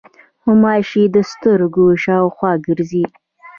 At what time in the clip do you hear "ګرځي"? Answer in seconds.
2.65-3.05